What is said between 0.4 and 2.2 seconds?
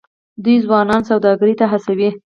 دوی ځوانان سوداګرۍ ته هڅوي.